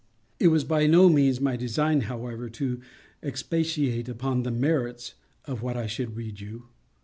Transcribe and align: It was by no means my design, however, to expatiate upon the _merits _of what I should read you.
It 0.39 0.47
was 0.47 0.63
by 0.63 0.87
no 0.87 1.09
means 1.09 1.39
my 1.39 1.55
design, 1.55 2.01
however, 2.09 2.49
to 2.49 2.81
expatiate 3.21 4.09
upon 4.09 4.41
the 4.41 4.49
_merits 4.49 5.13
_of 5.47 5.61
what 5.61 5.77
I 5.77 5.85
should 5.85 6.15
read 6.15 6.39
you. 6.39 6.69